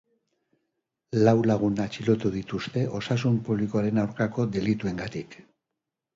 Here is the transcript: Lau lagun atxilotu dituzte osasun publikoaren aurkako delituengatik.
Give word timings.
Lau 1.27 1.33
lagun 1.51 1.77
atxilotu 1.85 2.31
dituzte 2.37 2.87
osasun 3.01 3.39
publikoaren 3.51 4.01
aurkako 4.07 4.49
delituengatik. 4.59 5.41